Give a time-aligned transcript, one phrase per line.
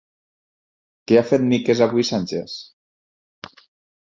[1.11, 2.57] Què ha fet miques avui Sánchez?